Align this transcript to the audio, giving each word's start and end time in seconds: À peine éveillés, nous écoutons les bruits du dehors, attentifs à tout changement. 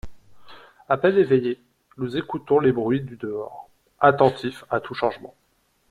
À 0.89 0.97
peine 0.97 1.15
éveillés, 1.19 1.59
nous 1.97 2.17
écoutons 2.17 2.57
les 2.59 2.71
bruits 2.71 3.01
du 3.01 3.17
dehors, 3.17 3.69
attentifs 4.01 4.65
à 4.71 4.79
tout 4.79 4.95
changement. 4.95 5.35